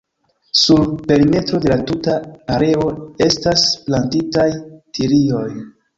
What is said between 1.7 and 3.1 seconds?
la tuta areo